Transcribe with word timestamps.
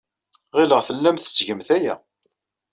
Ɣileɣ 0.57 0.79
tellamt 0.87 1.23
tettgemt 1.25 1.69
aya. 1.75 1.95